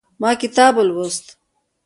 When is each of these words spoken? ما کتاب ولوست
ما 0.21 0.31
کتاب 0.41 0.73
ولوست 0.77 1.25